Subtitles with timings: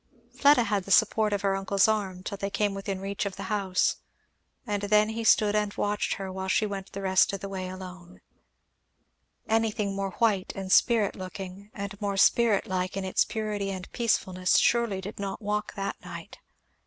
[0.35, 3.43] Fleda had the support of her uncle's arm till they came within sight of the
[3.53, 3.97] house,
[4.65, 7.69] and then he stood and watched her while she went the rest of the way
[7.69, 8.19] alone.
[9.45, 12.17] [Illustration: Then he stood and watched her.] Anything more white and spirit looking, and more
[12.17, 16.39] spirit like in its purity and peacefulness, surely did not walk that night.